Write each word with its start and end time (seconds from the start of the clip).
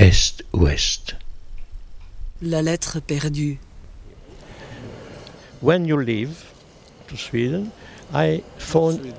est-ouest. 0.00 1.14
La 2.40 2.62
lettre 2.62 3.00
perdue. 3.00 3.58
When 5.60 5.84
you 5.84 5.98
leave 5.98 6.42
to 7.08 7.16
Sweden, 7.18 7.70
I 8.14 8.42
phone 8.56 9.12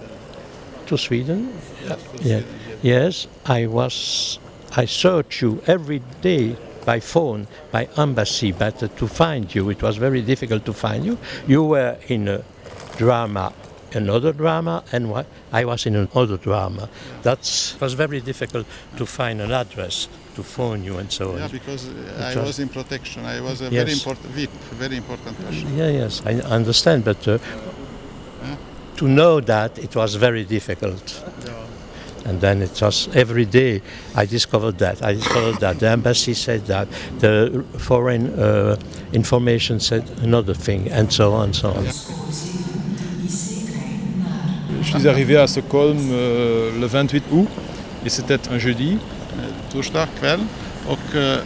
to 0.88 0.98
Sweden. 0.98 1.54
Yeah. 2.22 2.42
Yes, 2.82 3.28
I 3.46 3.68
was. 3.68 4.40
I 4.76 4.86
search 4.86 5.44
you 5.44 5.62
every 5.68 6.02
day 6.22 6.56
by 6.84 7.00
phone, 7.00 7.46
by 7.72 7.88
embassy, 7.98 8.52
but 8.52 8.82
uh, 8.82 8.88
to 8.88 9.08
find 9.08 9.54
you, 9.54 9.70
it 9.70 9.84
was 9.84 9.98
very 9.98 10.24
difficult 10.24 10.66
to 10.66 10.74
find 10.74 11.06
you. 11.06 11.20
You 11.46 11.64
were 11.64 11.98
in 12.08 12.28
a 12.28 12.44
drama, 12.98 13.54
another 13.94 14.34
drama, 14.34 14.84
and 14.92 15.12
what 15.12 15.28
I 15.52 15.64
was 15.66 15.86
in 15.86 15.96
another 15.96 16.38
drama. 16.38 16.90
That 17.22 17.40
was 17.80 17.94
very 17.94 18.20
difficult 18.20 18.66
to 18.98 19.06
find 19.06 19.42
an 19.42 19.52
address 19.52 20.08
to 20.36 20.44
phone 20.44 20.84
you 20.84 20.98
and 20.98 21.12
so 21.12 21.32
on. 21.32 21.38
Yeah, 21.38 21.48
because 21.52 21.88
uh, 21.88 22.24
I 22.32 22.36
was- 22.36 22.48
was 22.48 22.60
in 22.60 22.70
protection. 22.70 23.26
I 23.26 23.40
was 23.42 23.62
a 23.62 23.66
Yes. 23.66 23.74
very 23.84 23.94
important 23.94 24.28
VIP, 24.36 24.52
very 24.80 24.98
important 24.98 25.36
person. 25.46 25.78
Yeah, 25.78 25.90
yes, 26.02 26.22
I 26.26 26.34
understand, 26.54 27.04
but 27.04 27.28
uh, 27.28 27.38
to 28.98 29.08
know 29.08 29.42
that 29.42 29.78
it 29.80 29.96
was 29.96 30.16
very 30.16 30.44
difficult. 30.44 31.22
And 32.24 32.40
then 32.40 32.62
it 32.62 32.80
was 32.80 33.10
every 33.16 33.46
day 33.46 33.82
I 34.16 34.28
discovered 34.28 34.78
that. 34.78 35.04
I 35.04 35.14
discovered 35.16 35.60
that. 35.60 35.80
The 35.80 35.90
embassy 35.90 36.36
said 36.36 36.68
that. 36.68 36.88
The 37.20 37.64
foreign 37.80 38.28
uh, 38.40 38.76
information 39.12 39.80
said 39.80 40.04
another 40.22 40.54
thing, 40.54 40.88
and 40.92 41.12
so 41.12 41.34
on, 41.34 41.46
and 41.46 41.56
so 41.56 41.70
on. 41.70 41.86
Je 44.84 44.98
suis 44.98 45.08
arrivé 45.08 45.38
à 45.38 45.48
Stockholm 45.48 45.98
euh, 46.12 46.72
le 46.80 46.86
28 46.88 47.24
août 47.32 47.48
et 48.06 48.10
c'était 48.10 48.40
un 48.52 48.58
jeudi. 48.58 48.98
Torsdag 49.72 50.08
kväll 50.20 50.40
och 50.88 51.16
eh, 51.16 51.38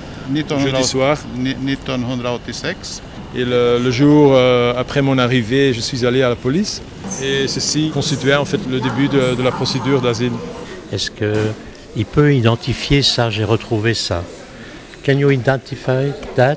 Jeudi 0.63 0.84
soir. 0.84 1.17
1900 1.35 1.55
ni- 1.63 1.76
1986 1.76 3.02
Et 3.35 3.43
le, 3.46 3.79
le 3.79 3.91
jour 3.91 4.32
euh, 4.34 4.74
après 4.77 5.02
mon 5.02 5.18
arrivée, 5.18 5.74
je 5.74 5.82
suis 5.82 6.05
allé 6.05 6.21
à 6.24 6.29
la 6.29 6.35
police. 6.35 6.82
Et 7.21 7.48
ceci 7.48 7.90
constituait 7.93 8.35
en 8.35 8.46
fait 8.46 8.60
le 8.70 8.79
début 8.79 9.07
de, 9.10 9.35
de 9.35 9.43
la 9.43 9.52
procédure 9.52 10.02
d'asile. 10.02 10.32
Est-ce 10.91 11.12
qu'il 11.12 12.05
peut 12.05 12.34
identifier 12.34 13.02
ça? 13.04 13.29
J'ai 13.29 13.43
retrouvé 13.43 13.93
ça. 13.93 14.24
Can 15.05 15.18
you 15.20 15.30
identify 15.32 16.12
that? 16.35 16.55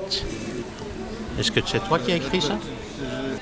Est-ce 1.39 1.51
que 1.51 1.59
c'est 1.65 1.83
toi 1.87 1.99
qui 1.99 2.11
as 2.13 2.15
écrit 2.15 2.41
ça? 2.41 2.57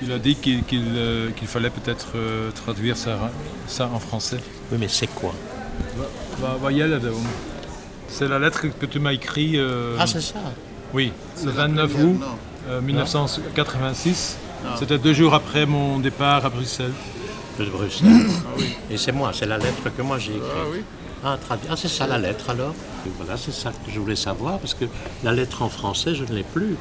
Il 0.01 0.11
a 0.11 0.19
dit 0.19 0.35
qu'il 0.35 0.63
qu'il, 0.63 0.83
euh, 0.95 1.29
qu'il 1.35 1.47
fallait 1.47 1.69
peut-être 1.71 2.09
euh, 2.15 2.49
traduire 2.51 2.97
ça, 2.97 3.31
ça 3.67 3.89
en 3.93 3.99
français. 3.99 4.37
Oui, 4.71 4.77
mais 4.79 4.87
c'est 4.89 5.07
quoi? 5.07 5.33
C'est 8.07 8.27
la 8.27 8.39
lettre 8.39 8.65
que 8.79 8.85
tu 8.85 8.99
m'as 8.99 9.13
écrite 9.13 9.55
euh, 9.55 9.95
Ah, 9.99 10.07
c'est 10.07 10.21
ça. 10.21 10.39
oui, 10.93 11.11
le 11.43 11.51
29 11.51 11.91
août 12.03 12.19
euh, 12.69 12.81
1986. 12.81 14.37
C'était 14.79 14.97
deux 14.97 15.13
jours 15.13 15.33
après 15.33 15.65
mon 15.65 15.99
départ 15.99 16.45
à 16.45 16.49
Bruxelles. 16.49 16.93
de 17.59 17.65
Bruxelles. 17.65 18.27
Et 18.89 18.97
c'est 18.97 19.11
moi, 19.11 19.31
c'est 19.33 19.45
la 19.45 19.57
lettre 19.57 19.89
que 19.95 20.01
moi 20.01 20.17
j'ai 20.19 20.31
écrite. 20.31 20.51
Ah 20.55 20.65
oui. 20.71 20.81
Ah, 21.23 21.37
ah, 21.69 21.75
c'est 21.75 21.87
ça 21.87 22.05
la 22.05 22.17
lettre 22.19 22.51
alors 22.51 22.73
Et 23.05 23.09
Voilà, 23.17 23.37
c'est 23.37 23.51
ça 23.53 23.71
que 23.71 23.91
je 23.91 23.99
voulais 23.99 24.15
savoir, 24.15 24.59
parce 24.59 24.73
que 24.75 24.85
la 25.23 25.31
lettre 25.31 25.61
en 25.63 25.69
français, 25.69 26.13
je 26.13 26.23
ne 26.23 26.31
l'ai 26.35 26.43
plus. 26.43 26.75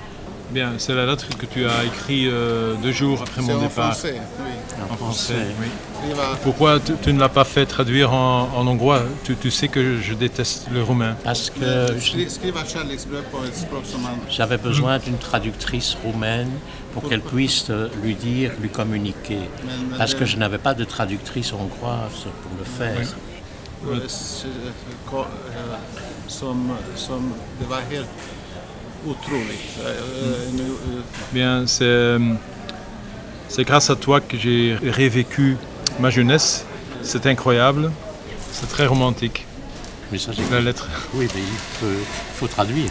Bien, 0.51 0.75
c'est 0.79 0.95
la 0.95 1.07
lettre 1.07 1.27
que 1.37 1.45
tu 1.47 1.67
as 1.67 1.85
écrite 1.85 2.29
euh, 2.29 2.75
deux 2.83 2.93
jours 2.93 3.21
après 3.21 3.43
C'est 3.43 3.53
mon 3.53 3.59
en 3.59 3.63
départ. 3.63 3.93
français. 3.93 4.21
Oui. 4.41 4.83
En 4.91 4.97
français, 4.97 5.35
oui. 5.61 5.67
Pourquoi 6.45 6.79
tu, 6.79 6.93
tu 7.03 7.13
ne 7.13 7.19
l'as 7.19 7.29
pas 7.29 7.43
fait 7.45 7.67
traduire 7.67 8.13
en, 8.13 8.49
en 8.55 8.67
hongrois? 8.67 9.03
Tu, 9.25 9.35
tu 9.37 9.51
sais 9.51 9.67
que 9.67 10.01
je 10.01 10.15
déteste 10.15 10.69
le 10.73 10.83
roumain. 10.85 11.17
Parce 11.25 11.51
que 11.51 11.87
j'avais 14.29 14.57
besoin 14.59 14.99
d'une 14.99 15.19
traductrice 15.19 15.97
roumaine 16.05 16.51
pour 16.93 17.09
qu'elle 17.09 17.23
puisse 17.23 17.67
euh, 17.71 17.89
lui 18.03 18.15
dire, 18.15 18.53
lui 18.61 18.69
communiquer. 18.69 19.41
Parce 19.99 20.15
que 20.15 20.25
je 20.25 20.37
n'avais 20.37 20.59
pas 20.59 20.75
de 20.75 20.85
traductrice 20.85 21.53
hongroise 21.53 22.27
pour 22.43 22.53
le 22.57 22.65
faire. 22.65 22.97
eh, 23.93 23.97
otroligt. 29.07 29.61
Eh, 29.79 29.89
eh, 29.89 30.53
nu, 30.53 30.63
eh, 30.63 31.03
Bien, 31.33 31.67
c'est, 31.67 31.85
euh, 31.85 32.19
c'est 33.49 33.65
grâce 33.65 33.91
à 33.91 33.97
toi 33.97 34.21
que 34.21 34.37
j'ai 34.37 34.77
révécu 34.83 35.57
ma 36.01 36.11
jeunesse. 36.11 36.65
C'est 37.03 37.27
incroyable. 37.27 37.91
C'est 38.53 38.69
très 38.69 38.87
romantique, 38.87 39.47
Mais 40.11 40.19
ça, 40.19 40.33
j'ai 40.33 40.43
la 40.51 40.61
lettre. 40.61 40.89
Oui, 41.15 41.29
mais 41.35 41.41
il 41.43 41.89
faut, 42.35 42.47
traduire. 42.47 42.91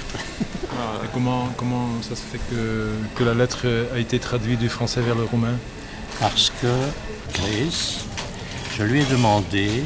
Et 1.03 1.07
comment, 1.13 1.49
comment 1.57 1.87
ça 2.01 2.15
se 2.15 2.21
fait 2.21 2.39
que, 2.49 2.89
que 3.15 3.23
la 3.23 3.33
lettre 3.33 3.65
a 3.95 3.97
été 3.97 4.19
traduite 4.19 4.59
du 4.59 4.69
français 4.69 5.01
vers 5.01 5.15
le 5.15 5.23
roumain? 5.23 5.57
Parce 6.19 6.51
que 6.61 6.67
Grace, 7.33 8.05
je 8.77 8.83
lui 8.83 9.01
ai 9.01 9.05
demandé 9.05 9.83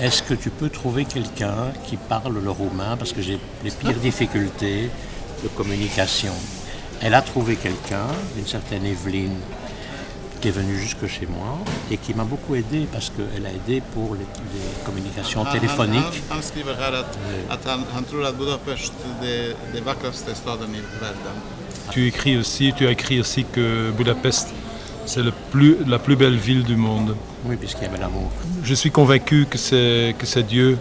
est-ce 0.00 0.22
que 0.22 0.34
tu 0.34 0.50
peux 0.50 0.68
trouver 0.68 1.04
quelqu'un 1.04 1.72
qui 1.84 1.96
parle 1.96 2.38
le 2.42 2.50
roumain? 2.50 2.96
Parce 2.96 3.12
que 3.12 3.20
j'ai 3.20 3.38
les 3.64 3.70
pires 3.70 3.98
difficultés 3.98 4.90
de 5.42 5.48
communication. 5.48 6.32
Elle 7.00 7.14
a 7.14 7.22
trouvé 7.22 7.56
quelqu'un, 7.56 8.08
une 8.36 8.46
certaine 8.46 8.84
Evelyne, 8.84 9.36
qui 10.40 10.48
est 10.48 10.52
venue 10.52 10.78
jusque 10.78 11.06
chez 11.06 11.26
moi 11.26 11.58
et 11.90 11.96
qui 11.96 12.14
m'a 12.14 12.24
beaucoup 12.24 12.54
aidé 12.54 12.86
parce 12.92 13.10
qu'elle 13.10 13.44
a 13.46 13.50
aidé 13.50 13.82
pour 13.94 14.14
les, 14.14 14.20
les 14.20 14.84
communications 14.84 15.44
téléphoniques. 15.44 16.22
det 19.72 19.80
vackraste 19.84 20.34
staden 20.34 20.74
i 20.74 20.82
världen. 21.00 21.36
Tu 21.90 22.06
écris 22.06 22.36
aussi, 22.36 22.72
tu 22.76 22.86
as 22.86 22.90
écrit 22.90 23.20
aussi 23.20 23.44
que 23.44 23.90
Budapest, 23.96 24.48
c'est 25.06 25.22
le 25.22 25.32
plus, 25.50 25.76
la 25.86 25.98
plus 25.98 26.16
belle 26.16 26.36
ville 26.36 26.64
du 26.64 26.76
monde. 26.76 27.16
Oui, 27.46 27.56
puisqu'il 27.56 27.84
y 27.84 27.86
avait 27.86 27.98
l'amour. 27.98 28.30
Je 28.62 28.74
suis 28.74 28.90
convaincu 28.90 29.46
que 29.48 29.56
c'est, 29.56 30.14
que 30.18 30.26
c'est 30.26 30.42
Dieu 30.42 30.78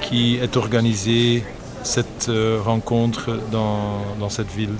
qui 0.00 0.36
est 0.36 0.56
organisé 0.56 1.44
cette 1.82 2.28
euh, 2.28 2.60
rencontre 2.64 3.38
dans, 3.50 4.02
dans 4.18 4.28
cette 4.28 4.50
ville. 4.52 4.74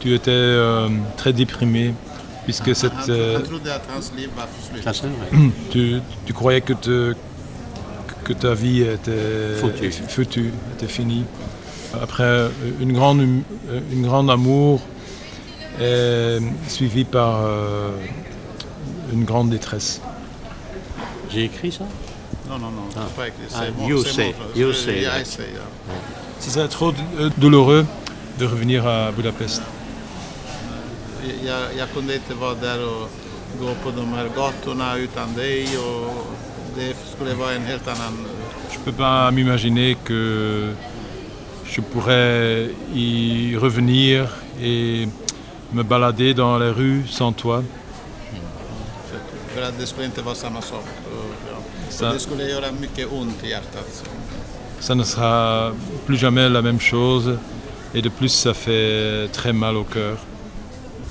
Tu 0.00 0.14
étais 0.14 0.30
euh, 0.30 0.88
très 1.16 1.32
déprimé 1.32 1.94
puisque 2.44 2.74
cette, 2.74 2.92
euh, 3.08 3.40
tu, 5.70 6.00
tu 6.24 6.32
croyais 6.32 6.60
que, 6.60 6.72
te- 6.72 7.14
que 8.24 8.32
ta 8.32 8.54
vie 8.54 8.82
était 8.82 9.56
Foutue. 9.60 9.90
foutue, 10.08 10.52
était 10.74 10.86
finie. 10.86 11.24
Après 12.00 12.48
une 12.80 12.92
grande, 12.92 13.20
hum- 13.20 13.42
une 13.92 14.06
grande 14.06 14.30
amour 14.30 14.80
est 15.80 16.38
suivi 16.68 17.04
par 17.04 17.40
euh, 17.44 17.90
une 19.12 19.24
grande 19.24 19.50
détresse. 19.50 20.00
J'ai 21.30 21.44
écrit 21.44 21.72
ça? 21.72 21.84
Non, 22.48 22.58
non, 22.58 22.70
non. 22.70 22.82
Ah. 22.96 23.00
c'est 23.08 23.16
pas 23.16 23.28
écrit. 23.28 23.42
Ah, 23.54 23.60
C'est 23.64 23.82
mon- 23.82 23.88
you 23.88 24.04
say, 24.04 24.34
mon- 24.54 24.60
you 24.60 24.72
say. 24.72 25.04
Ce 26.40 26.50
serait 26.50 26.68
trop 26.68 26.92
euh, 27.18 27.30
douloureux 27.38 27.84
de 28.38 28.46
revenir 28.46 28.86
à 28.86 29.10
Budapest. 29.12 29.62
Jag, 31.44 31.60
jag 31.78 31.88
kunde 31.94 32.14
inte 32.14 32.34
vara 32.34 32.54
där 32.54 32.84
och 32.88 33.08
gå 33.60 33.74
på 33.84 33.90
de 33.90 34.12
här 34.12 34.28
gatorna 34.36 34.96
utan 34.96 35.34
dig 35.34 35.78
och 35.78 36.26
det 36.76 36.96
skulle 37.16 37.34
vara 37.34 37.52
en 37.52 37.62
helt 37.62 37.88
annan... 37.88 38.26
Je 38.70 38.78
ne 38.78 38.84
peux 38.84 38.92
pas 38.96 39.30
m'imaginer 39.32 39.94
que 40.04 40.72
je 41.64 41.80
pourrais 41.80 42.70
y 42.94 43.56
revenir 43.56 44.28
et 44.60 45.08
me 45.72 45.82
balader 45.82 46.34
dans 46.34 46.58
les 46.58 46.70
rues 46.70 47.06
sans 47.10 47.32
toi. 47.32 47.64
För, 49.54 49.62
att 49.62 49.78
det 49.78 49.86
skulle 49.86 50.06
inte 50.06 50.22
vara 50.22 50.34
samma 50.34 50.62
sak. 50.62 50.84
Och, 51.12 51.34
ja. 51.52 51.58
Så- 51.90 52.06
och 52.06 52.12
det 52.14 52.20
skulle 52.20 52.44
göra 52.44 52.66
mycket 52.80 53.12
ont 53.12 53.44
i 53.44 53.48
hjärtat. 53.50 54.04
Ça 54.80 54.94
ne 54.94 55.02
sera 55.04 55.72
plus 56.06 56.16
jamais 56.16 56.48
la 56.48 56.62
même 56.62 56.80
chose 56.80 57.38
et 57.94 58.02
de 58.02 58.08
plus 58.08 58.28
ça 58.28 58.54
fait 58.54 59.28
très 59.32 59.52
mal 59.52 59.76
au 59.76 59.84
cœur. 59.84 60.18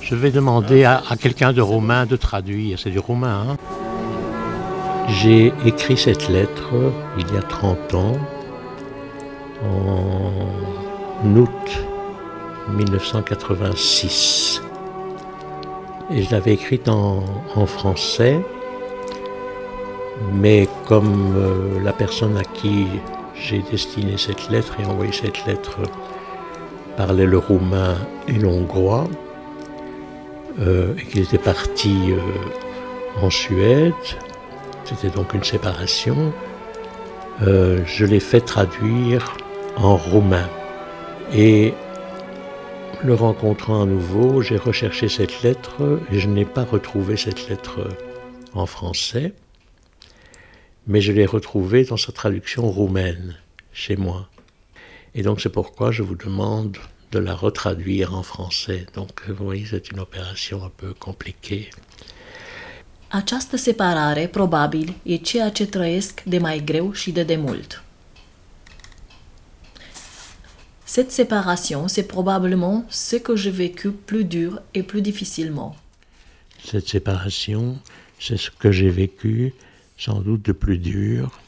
Je 0.00 0.14
vais 0.14 0.30
demander 0.30 0.84
à, 0.84 1.02
quelqu'un 1.20 1.52
de 1.52 1.60
roumain 1.60 2.06
de 2.06 2.16
traduire. 2.16 2.78
C'est 2.78 2.90
du 2.90 2.98
roumain, 2.98 3.46
hein 3.50 3.56
J'ai 5.08 5.52
écrit 5.66 5.96
cette 5.96 6.28
lettre 6.28 6.72
il 7.18 7.34
y 7.34 7.36
a 7.36 7.42
30 7.42 7.94
ans, 7.94 8.16
en 9.64 11.36
août 11.36 11.84
1986. 12.70 14.62
Et 16.10 16.22
je 16.22 16.30
l'avais 16.30 16.54
écrite 16.54 16.88
en, 16.88 17.22
en 17.54 17.66
français, 17.66 18.40
mais 20.32 20.68
comme 20.86 21.34
euh, 21.36 21.84
la 21.84 21.92
personne 21.92 22.38
à 22.38 22.44
qui 22.44 22.86
j'ai 23.40 23.62
destiné 23.70 24.16
cette 24.16 24.48
lettre 24.50 24.76
et 24.80 24.84
envoyé 24.84 25.12
cette 25.12 25.46
lettre 25.46 25.78
parlait 26.96 27.26
le 27.26 27.38
roumain 27.38 27.96
et 28.26 28.32
l'hongrois, 28.32 29.06
euh, 30.60 30.94
et 30.98 31.04
qu'il 31.04 31.22
était 31.22 31.38
parti 31.38 32.10
euh, 32.10 33.22
en 33.22 33.30
Suède, 33.30 33.92
c'était 34.84 35.10
donc 35.10 35.32
une 35.34 35.44
séparation, 35.44 36.32
euh, 37.46 37.80
je 37.86 38.04
l'ai 38.04 38.20
fait 38.20 38.40
traduire 38.40 39.36
en 39.76 39.96
roumain. 39.96 40.48
Et 41.32 41.74
le 43.04 43.14
rencontrant 43.14 43.82
à 43.82 43.86
nouveau, 43.86 44.42
j'ai 44.42 44.56
recherché 44.56 45.08
cette 45.08 45.42
lettre 45.42 46.00
et 46.10 46.18
je 46.18 46.26
n'ai 46.26 46.44
pas 46.44 46.64
retrouvé 46.64 47.16
cette 47.16 47.48
lettre 47.48 47.78
en 48.54 48.66
français, 48.66 49.34
mais 50.88 51.00
je 51.02 51.12
l'ai 51.12 51.26
retrouvée 51.26 51.84
dans 51.84 51.98
sa 51.98 52.12
traduction 52.12 52.68
roumaine 52.70 53.36
chez 53.72 53.96
moi. 53.96 54.28
Et 55.14 55.22
donc 55.22 55.40
c'est 55.40 55.52
pourquoi 55.52 55.92
je 55.92 56.02
vous 56.02 56.16
demande 56.16 56.76
de 57.12 57.18
la 57.18 57.34
retraduire 57.34 58.14
en 58.14 58.22
français. 58.22 58.86
Donc 58.94 59.22
vous 59.28 59.44
voyez, 59.44 59.66
c'est 59.70 59.90
une 59.90 60.00
opération 60.00 60.64
un 60.64 60.72
peu 60.76 60.94
compliquée. 60.94 61.70
Această 63.10 63.56
separare, 63.56 64.26
probabil, 64.26 64.94
e 65.02 65.16
ceea 65.16 65.50
ce 65.50 65.66
trăiesc 65.66 66.22
de 66.22 66.38
mai 66.38 66.64
greu 66.64 66.92
și 66.92 67.10
de 67.10 67.22
demult. 67.22 67.82
Cette 70.84 71.10
séparation, 71.10 71.86
c'est 71.86 72.06
probablement 72.06 72.84
ce 72.88 73.16
que 73.16 73.34
j'ai 73.36 73.50
vécu 73.50 73.90
plus 73.90 74.24
dur 74.24 74.62
et 74.72 74.82
plus 74.82 75.02
difficilement. 75.02 75.76
Cette 76.64 76.88
séparation, 76.88 77.78
c'est 78.18 78.38
ce 78.38 78.50
que 78.50 78.70
j'ai 78.70 78.90
vécu 78.90 79.54
sans 79.98 80.22
doute 80.24 80.42
de 80.42 80.52
plus 80.52 80.78
dur 80.78 81.40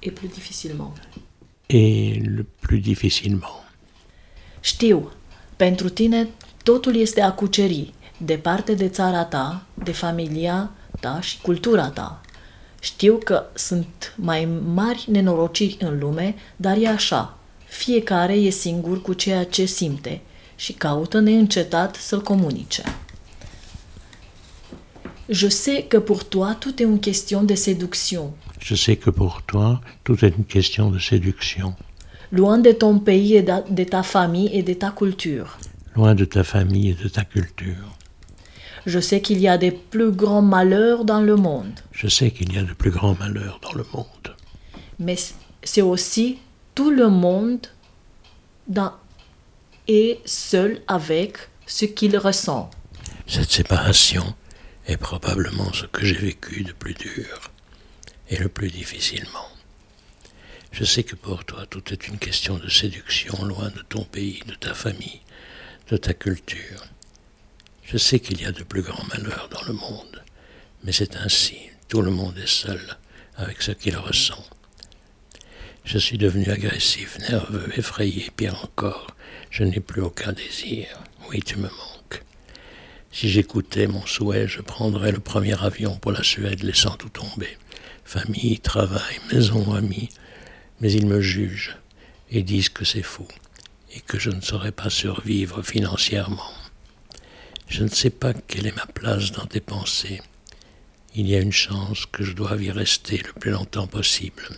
Et 0.00 0.10
plus 0.14 0.28
difficilement. 0.32 0.92
et 1.68 2.20
le 2.36 2.44
plus 2.60 2.80
difficilement. 2.80 3.60
Știu, 4.60 5.10
pentru 5.56 5.88
tine 5.88 6.28
totul 6.62 6.96
este 6.96 7.20
a 7.20 7.32
cuceri, 7.32 7.92
departe 8.16 8.74
de 8.74 8.88
țara 8.88 9.24
ta, 9.24 9.66
de 9.74 9.92
familia 9.92 10.70
ta 11.00 11.20
și 11.20 11.40
cultura 11.40 11.88
ta. 11.90 12.20
Știu 12.80 13.18
că 13.24 13.44
sunt 13.54 14.14
mai 14.16 14.44
mari 14.74 15.04
nenorociri 15.10 15.76
în 15.80 15.98
lume, 15.98 16.34
dar 16.56 16.76
e 16.76 16.88
așa. 16.88 17.38
Fiecare 17.64 18.34
e 18.34 18.50
singur 18.50 19.02
cu 19.02 19.12
ceea 19.12 19.44
ce 19.44 19.64
simte 19.64 20.20
și 20.56 20.72
caută 20.72 21.20
neîncetat 21.20 21.94
să-l 21.96 22.22
comunice. 22.22 22.82
Je 25.28 25.48
sais 25.48 25.84
que 25.84 25.96
pour 25.96 26.24
toi 26.28 26.54
tout 26.58 26.82
est 26.82 26.86
une 26.86 27.00
question 27.00 27.42
de 27.44 27.54
séduction. 27.54 28.34
Je 28.60 28.74
sais 28.74 28.96
que 28.96 29.10
pour 29.10 29.42
toi, 29.42 29.80
tout 30.04 30.24
est 30.24 30.34
une 30.36 30.44
question 30.44 30.90
de 30.90 30.98
séduction. 30.98 31.74
Loin 32.30 32.58
de 32.58 32.70
ton 32.72 32.98
pays 33.00 33.34
et 33.34 33.42
de 33.42 33.84
ta 33.84 34.02
famille 34.02 34.50
et 34.52 34.62
de 34.62 34.72
ta 34.74 34.90
culture. 34.90 35.58
loin 35.96 36.14
de 36.14 36.24
ta 36.24 36.42
famille 36.44 36.90
et 36.90 36.94
de 36.94 37.08
ta 37.08 37.24
culture. 37.24 37.88
Je 38.86 38.98
sais 38.98 39.20
qu'il 39.20 39.38
y 39.40 39.48
a 39.48 39.58
des 39.58 39.70
plus 39.72 40.10
grands 40.10 40.42
malheurs 40.42 41.04
dans 41.04 41.20
le 41.20 41.36
monde, 41.36 41.72
Je 41.92 42.08
sais 42.08 42.30
qu'il 42.30 42.52
y 42.54 42.58
a 42.58 42.62
de 42.62 42.72
plus 42.72 42.90
grands 42.90 43.14
malheurs 43.18 43.60
dans 43.62 43.74
le 43.74 43.84
monde, 43.92 44.34
mais 44.98 45.16
c'est 45.62 45.82
aussi 45.82 46.38
tout 46.74 46.90
le 46.90 47.08
monde 47.08 47.66
dans, 48.66 48.92
est 49.86 50.18
seul 50.24 50.80
avec 50.88 51.36
ce 51.66 51.84
qu'il 51.84 52.16
ressent. 52.16 52.70
Cette 53.26 53.50
séparation 53.50 54.34
est 54.86 54.96
probablement 54.96 55.72
ce 55.72 55.86
que 55.86 56.04
j'ai 56.04 56.16
vécu 56.16 56.64
de 56.64 56.72
plus 56.72 56.94
dur 56.94 57.50
et 58.28 58.36
le 58.36 58.48
plus 58.48 58.70
difficilement. 58.70 59.48
Je 60.72 60.84
sais 60.84 61.02
que 61.02 61.16
pour 61.16 61.44
toi 61.44 61.66
tout 61.66 61.92
est 61.92 62.08
une 62.08 62.18
question 62.18 62.58
de 62.58 62.68
séduction 62.68 63.44
loin 63.44 63.70
de 63.70 63.82
ton 63.82 64.04
pays, 64.04 64.42
de 64.46 64.54
ta 64.54 64.74
famille, 64.74 65.20
de 65.88 65.96
ta 65.96 66.14
culture. 66.14 66.84
Je 67.84 67.98
sais 67.98 68.20
qu'il 68.20 68.40
y 68.40 68.46
a 68.46 68.52
de 68.52 68.62
plus 68.62 68.82
grands 68.82 69.04
malheurs 69.08 69.48
dans 69.50 69.62
le 69.66 69.74
monde, 69.74 70.22
mais 70.82 70.92
c'est 70.92 71.16
ainsi, 71.16 71.58
tout 71.88 72.02
le 72.02 72.10
monde 72.10 72.38
est 72.38 72.48
seul 72.48 72.96
avec 73.36 73.60
ce 73.62 73.72
qu'il 73.72 73.96
ressent. 73.96 74.42
Je 75.84 75.98
suis 75.98 76.16
devenu 76.16 76.48
agressif, 76.48 77.18
nerveux, 77.28 77.68
effrayé, 77.76 78.30
pire 78.36 78.58
encore, 78.62 79.08
je 79.50 79.64
n'ai 79.64 79.80
plus 79.80 80.00
aucun 80.00 80.32
désir. 80.32 80.86
Oui, 81.28 81.42
tu 81.42 81.56
me 81.56 81.68
manques. 81.68 82.01
Si 83.12 83.28
j'écoutais 83.28 83.86
mon 83.86 84.06
souhait, 84.06 84.48
je 84.48 84.62
prendrais 84.62 85.12
le 85.12 85.20
premier 85.20 85.62
avion 85.62 85.96
pour 85.96 86.12
la 86.12 86.22
Suède, 86.22 86.62
laissant 86.62 86.96
tout 86.96 87.10
tomber. 87.10 87.58
Famille, 88.04 88.58
travail, 88.58 89.20
maison, 89.30 89.74
amis. 89.74 90.08
Mais 90.80 90.90
ils 90.92 91.06
me 91.06 91.20
jugent 91.20 91.76
et 92.30 92.42
disent 92.42 92.70
que 92.70 92.86
c'est 92.86 93.02
fou 93.02 93.28
et 93.94 94.00
que 94.00 94.18
je 94.18 94.30
ne 94.30 94.40
saurais 94.40 94.72
pas 94.72 94.88
survivre 94.88 95.62
financièrement. 95.62 96.50
Je 97.68 97.84
ne 97.84 97.88
sais 97.88 98.10
pas 98.10 98.32
quelle 98.32 98.66
est 98.66 98.76
ma 98.76 98.86
place 98.86 99.32
dans 99.32 99.44
tes 99.44 99.60
pensées. 99.60 100.22
Il 101.14 101.28
y 101.28 101.36
a 101.36 101.40
une 101.40 101.52
chance 101.52 102.06
que 102.06 102.24
je 102.24 102.32
doive 102.32 102.62
y 102.62 102.70
rester 102.70 103.18
le 103.18 103.32
plus 103.38 103.50
longtemps 103.50 103.86
possible. 103.86 104.48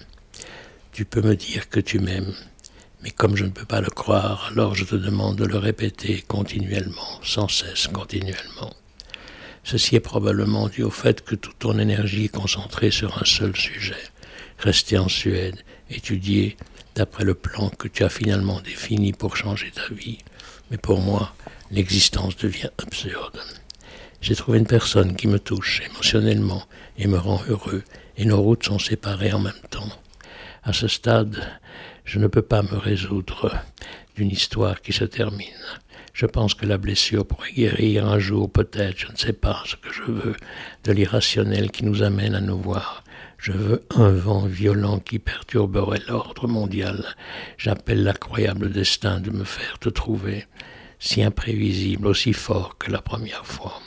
Tu 0.93 1.05
peux 1.05 1.23
me 1.23 1.35
dire 1.35 1.69
que 1.69 1.81
tu 1.81 1.99
m'aimes, 1.99 2.35
mais 3.05 3.11
comme 3.11 3.37
je 3.37 3.45
ne 3.45 3.51
peux 3.51 3.67
pas 3.67 3.83
le 3.83 3.91
croire, 3.91 4.49
alors 4.53 4.75
je 4.75 4.87
te 4.87 4.97
demande 4.97 5.37
de 5.37 5.45
le 5.45 5.59
répéter 5.59 6.25
continuellement, 6.27 7.21
sans 7.23 7.49
cesse, 7.49 7.87
continuellement. 7.89 8.73
Ceci 9.63 9.97
est 9.97 10.01
probablement 10.01 10.69
dû 10.69 10.83
au 10.83 10.91
fait 10.91 11.23
que 11.23 11.35
toute 11.35 11.59
ton 11.59 11.79
énergie 11.79 12.25
est 12.25 12.29
concentrée 12.29 12.91
sur 12.91 13.21
un 13.21 13.27
seul 13.27 13.55
sujet. 13.55 14.03
Rester 14.59 14.97
en 14.97 15.09
Suède, 15.09 15.61
étudier 15.91 16.57
d'après 16.95 17.25
le 17.25 17.35
plan 17.35 17.69
que 17.69 17.89
tu 17.89 18.05
as 18.05 18.09
finalement 18.09 18.63
défini 18.63 19.13
pour 19.13 19.37
changer 19.37 19.71
ta 19.71 19.93
vie. 19.93 20.19
Mais 20.71 20.79
pour 20.79 21.01
moi, 21.01 21.35
l'existence 21.71 22.39
devient 22.39 22.71
absurde. 22.79 23.39
J'ai 24.23 24.35
trouvé 24.35 24.59
une 24.59 24.67
personne 24.67 25.15
qui 25.15 25.29
me 25.29 25.39
touche 25.39 25.83
émotionnellement 25.91 26.65
et 26.97 27.07
me 27.07 27.19
rend 27.19 27.43
heureux, 27.49 27.83
et 28.17 28.25
nos 28.25 28.41
routes 28.41 28.65
sont 28.65 28.79
séparées 28.79 29.35
en 29.35 29.41
même 29.41 29.53
temps. 29.69 29.91
À 30.63 30.73
ce 30.73 30.89
stade, 30.89 31.37
je 32.05 32.19
ne 32.19 32.27
peux 32.27 32.43
pas 32.43 32.63
me 32.63 32.77
résoudre 32.77 33.55
d'une 34.17 34.31
histoire 34.31 34.81
qui 34.83 34.93
se 34.93 35.05
termine. 35.05 35.49
Je 36.13 36.27
pense 36.27 36.55
que 36.55 36.67
la 36.67 36.79
blessure 36.79 37.27
pourrait 37.27 37.53
guérir 37.53 38.07
un 38.07 38.21
jour, 38.21 38.51
peut-être, 38.51 38.97
je 38.99 39.11
ne 39.11 39.17
sais 39.17 39.33
pas 39.33 39.63
ce 39.67 39.75
que 39.75 39.93
je 39.93 40.03
veux, 40.03 40.37
de 40.85 40.93
l'irrationnel 40.93 41.71
qui 41.73 41.85
nous 41.85 42.03
amène 42.03 42.37
à 42.37 42.41
nous 42.41 42.59
voir. 42.59 43.03
Je 43.37 43.53
veux 43.53 43.85
un 43.97 44.11
vent 44.11 44.47
violent 44.47 45.01
qui 45.01 45.19
perturberait 45.19 46.03
l'ordre 46.07 46.47
mondial. 46.47 47.05
J'appelle 47.59 48.05
l'incroyable 48.05 48.71
destin 48.71 49.19
de 49.19 49.31
me 49.31 49.45
faire 49.45 49.79
te 49.81 49.89
trouver, 49.89 50.47
si 51.01 51.23
imprévisible, 51.23 52.07
aussi 52.07 52.33
fort 52.33 52.79
que 52.79 52.93
la 52.93 53.03
première 53.03 53.45
fois. 53.45 53.81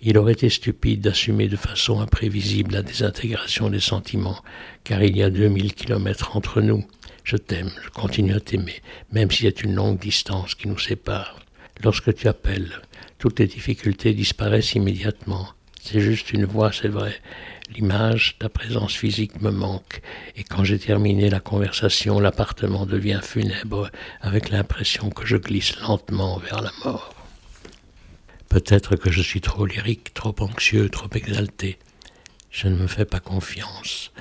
Il 0.00 0.18
aurait 0.18 0.32
été 0.32 0.48
stupide 0.48 1.02
d'assumer 1.02 1.46
de 1.46 1.56
façon 1.56 2.00
imprévisible 2.00 2.72
la 2.72 2.82
désintégration 2.82 3.70
des 3.70 3.78
sentiments, 3.78 4.42
car 4.82 5.00
il 5.04 5.16
y 5.16 5.22
a 5.22 5.30
2000 5.30 5.74
kilomètres 5.74 6.36
entre 6.36 6.60
nous. 6.60 6.84
Je 7.24 7.36
t'aime, 7.36 7.70
je 7.84 7.88
continue 7.90 8.34
à 8.34 8.40
t'aimer, 8.40 8.82
même 9.12 9.30
s'il 9.30 9.46
y 9.46 9.48
a 9.48 9.62
une 9.64 9.74
longue 9.74 9.98
distance 9.98 10.54
qui 10.54 10.68
nous 10.68 10.78
sépare. 10.78 11.38
Lorsque 11.82 12.14
tu 12.14 12.28
appelles, 12.28 12.80
toutes 13.18 13.38
les 13.38 13.46
difficultés 13.46 14.12
disparaissent 14.12 14.74
immédiatement. 14.74 15.48
C'est 15.80 16.00
juste 16.00 16.32
une 16.32 16.44
voix, 16.44 16.72
c'est 16.72 16.88
vrai. 16.88 17.14
L'image, 17.74 18.36
ta 18.38 18.48
présence 18.48 18.94
physique 18.94 19.40
me 19.40 19.50
manque, 19.50 20.00
et 20.36 20.44
quand 20.44 20.64
j'ai 20.64 20.78
terminé 20.78 21.30
la 21.30 21.40
conversation, 21.40 22.20
l'appartement 22.20 22.86
devient 22.86 23.20
funèbre, 23.22 23.90
avec 24.20 24.50
l'impression 24.50 25.10
que 25.10 25.26
je 25.26 25.36
glisse 25.36 25.78
lentement 25.80 26.38
vers 26.38 26.60
la 26.60 26.70
mort. 26.84 27.14
Peut-être 28.48 28.96
que 28.96 29.10
je 29.10 29.22
suis 29.22 29.40
trop 29.40 29.64
lyrique, 29.64 30.12
trop 30.12 30.34
anxieux, 30.40 30.90
trop 30.90 31.08
exalté. 31.14 31.78
Je 32.50 32.68
ne 32.68 32.76
me 32.76 32.86
fais 32.86 33.06
pas 33.06 33.20
confiance, 33.20 34.12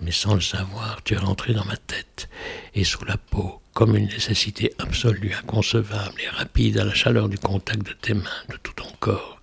mais 0.00 0.12
sans 0.12 0.34
le 0.34 0.40
savoir, 0.40 1.02
tu 1.04 1.14
es 1.14 1.18
rentré 1.18 1.54
dans 1.54 1.64
ma 1.64 1.76
tête 1.76 2.28
et 2.74 2.84
sous 2.84 3.04
la 3.04 3.16
peau, 3.16 3.60
comme 3.72 3.96
une 3.96 4.06
nécessité 4.06 4.72
absolue, 4.78 5.34
inconcevable 5.34 6.20
et 6.22 6.28
rapide 6.28 6.78
à 6.78 6.84
la 6.84 6.94
chaleur 6.94 7.28
du 7.28 7.38
contact 7.38 7.86
de 7.86 7.92
tes 7.92 8.14
mains, 8.14 8.44
de 8.50 8.56
tout 8.62 8.72
ton 8.74 8.90
corps. 9.00 9.40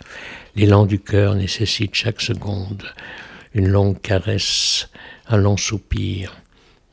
L'élan 0.56 0.86
du 0.86 1.00
cœur 1.00 1.36
nécessite 1.36 1.96
chaque 1.96 2.22
seconde 2.22 2.84
une 3.54 3.68
longue 3.68 4.00
caresse, 4.02 4.90
un 5.28 5.38
long 5.38 5.58
soupir, 5.58 6.36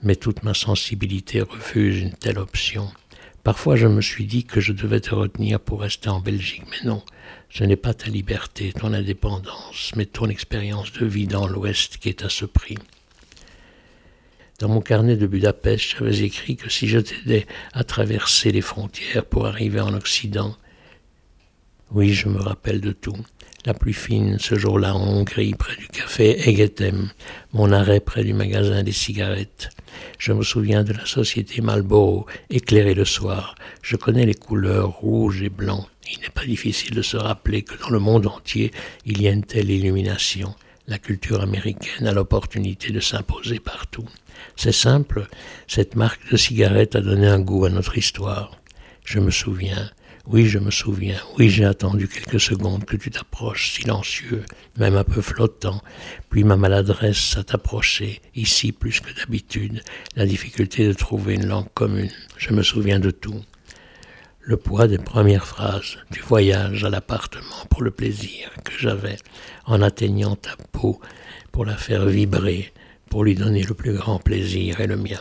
mais 0.02 0.16
toute 0.16 0.42
ma 0.42 0.54
sensibilité 0.54 1.40
refuse 1.40 2.00
une 2.00 2.12
telle 2.12 2.38
option. 2.38 2.90
Parfois 3.44 3.76
je 3.76 3.86
me 3.86 4.00
suis 4.00 4.26
dit 4.26 4.44
que 4.44 4.60
je 4.60 4.72
devais 4.72 5.00
te 5.00 5.14
retenir 5.14 5.60
pour 5.60 5.80
rester 5.80 6.08
en 6.08 6.20
Belgique, 6.20 6.64
mais 6.70 6.88
non, 6.88 7.02
ce 7.50 7.64
n'est 7.64 7.76
pas 7.76 7.94
ta 7.94 8.08
liberté, 8.08 8.72
ton 8.72 8.92
indépendance, 8.92 9.92
mais 9.96 10.06
ton 10.06 10.28
expérience 10.28 10.92
de 10.92 11.06
vie 11.06 11.26
dans 11.26 11.46
l'Ouest 11.46 11.98
qui 11.98 12.08
est 12.08 12.24
à 12.24 12.28
ce 12.28 12.44
prix. 12.44 12.78
Dans 14.58 14.68
mon 14.68 14.80
carnet 14.80 15.16
de 15.16 15.28
Budapest, 15.28 15.94
j'avais 15.96 16.18
écrit 16.18 16.56
que 16.56 16.68
si 16.68 16.88
je 16.88 16.98
t'aidais 16.98 17.46
à 17.72 17.84
traverser 17.84 18.50
les 18.50 18.60
frontières 18.60 19.24
pour 19.24 19.46
arriver 19.46 19.78
en 19.78 19.94
Occident, 19.94 20.56
oui, 21.92 22.12
je 22.12 22.28
me 22.28 22.40
rappelle 22.40 22.80
de 22.80 22.90
tout. 22.90 23.16
La 23.66 23.72
plus 23.72 23.92
fine, 23.92 24.36
ce 24.40 24.58
jour-là 24.58 24.96
en 24.96 25.06
Hongrie, 25.06 25.54
près 25.54 25.76
du 25.76 25.86
café 25.86 26.48
Egetem, 26.50 27.12
mon 27.52 27.70
arrêt 27.70 28.00
près 28.00 28.24
du 28.24 28.34
magasin 28.34 28.82
des 28.82 28.90
cigarettes. 28.90 29.70
Je 30.18 30.32
me 30.32 30.42
souviens 30.42 30.82
de 30.82 30.92
la 30.92 31.06
société 31.06 31.60
Marlboro, 31.60 32.26
éclairée 32.50 32.94
le 32.94 33.04
soir. 33.04 33.54
Je 33.82 33.94
connais 33.94 34.26
les 34.26 34.34
couleurs 34.34 34.90
rouge 34.90 35.40
et 35.40 35.50
blanc. 35.50 35.86
Il 36.10 36.18
n'est 36.18 36.30
pas 36.30 36.44
difficile 36.44 36.96
de 36.96 37.02
se 37.02 37.16
rappeler 37.16 37.62
que 37.62 37.80
dans 37.80 37.90
le 37.90 38.00
monde 38.00 38.26
entier, 38.26 38.72
il 39.06 39.22
y 39.22 39.28
a 39.28 39.30
une 39.30 39.44
telle 39.44 39.70
illumination. 39.70 40.52
La 40.88 40.98
culture 40.98 41.42
américaine 41.42 42.08
a 42.08 42.12
l'opportunité 42.12 42.90
de 42.90 43.00
s'imposer 43.00 43.60
partout. 43.60 44.08
C'est 44.56 44.72
simple, 44.72 45.26
cette 45.66 45.96
marque 45.96 46.30
de 46.30 46.36
cigarette 46.36 46.96
a 46.96 47.00
donné 47.00 47.26
un 47.26 47.40
goût 47.40 47.64
à 47.64 47.70
notre 47.70 47.96
histoire. 47.98 48.52
Je 49.04 49.20
me 49.20 49.30
souviens, 49.30 49.90
oui, 50.30 50.44
je 50.44 50.58
me 50.58 50.70
souviens, 50.70 51.16
oui, 51.38 51.48
j'ai 51.48 51.64
attendu 51.64 52.06
quelques 52.06 52.38
secondes 52.38 52.84
que 52.84 52.98
tu 52.98 53.10
t'approches, 53.10 53.72
silencieux, 53.72 54.44
même 54.76 54.94
un 54.94 55.04
peu 55.04 55.22
flottant, 55.22 55.80
puis 56.28 56.44
ma 56.44 56.58
maladresse 56.58 57.38
à 57.38 57.44
t'approcher, 57.44 58.20
ici 58.34 58.72
plus 58.72 59.00
que 59.00 59.10
d'habitude, 59.14 59.82
la 60.16 60.26
difficulté 60.26 60.86
de 60.86 60.92
trouver 60.92 61.36
une 61.36 61.46
langue 61.46 61.72
commune. 61.72 62.10
Je 62.36 62.52
me 62.52 62.62
souviens 62.62 63.00
de 63.00 63.10
tout. 63.10 63.42
Le 64.40 64.58
poids 64.58 64.86
des 64.86 64.98
premières 64.98 65.46
phrases, 65.46 65.96
du 66.10 66.20
voyage 66.20 66.84
à 66.84 66.90
l'appartement 66.90 67.64
pour 67.70 67.82
le 67.82 67.90
plaisir 67.90 68.50
que 68.64 68.72
j'avais 68.78 69.16
en 69.64 69.80
atteignant 69.80 70.36
ta 70.36 70.56
peau 70.72 71.00
pour 71.52 71.64
la 71.64 71.76
faire 71.76 72.04
vibrer, 72.04 72.72
pour 73.08 73.24
lui 73.24 73.34
donner 73.34 73.62
le 73.62 73.74
plus 73.74 73.92
grand 73.92 74.18
plaisir 74.18 74.80
et 74.80 74.86
le 74.86 74.96
mien. 74.96 75.20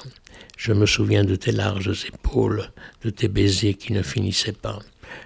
Je 0.58 0.74
me 0.74 0.86
souviens 0.86 1.24
de 1.24 1.36
tes 1.36 1.52
larges 1.52 2.06
épaules, 2.06 2.72
de 3.04 3.10
tes 3.10 3.28
baisers 3.28 3.76
qui 3.76 3.94
ne 3.94 4.02
finissaient 4.02 4.54
pas. 4.54 4.80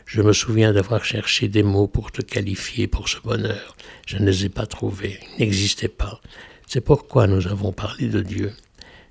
Je 0.05 0.21
me 0.21 0.33
souviens 0.33 0.73
d'avoir 0.73 1.03
cherché 1.05 1.47
des 1.47 1.63
mots 1.63 1.87
pour 1.87 2.11
te 2.11 2.21
qualifier 2.21 2.87
pour 2.87 3.09
ce 3.09 3.19
bonheur. 3.19 3.75
Je 4.05 4.17
ne 4.17 4.25
les 4.25 4.45
ai 4.45 4.49
pas 4.49 4.65
trouvés, 4.65 5.19
ils 5.37 5.45
n'existaient 5.45 5.87
pas. 5.87 6.21
C'est 6.67 6.81
pourquoi 6.81 7.27
nous 7.27 7.47
avons 7.47 7.71
parlé 7.71 8.07
de 8.07 8.21
Dieu. 8.21 8.53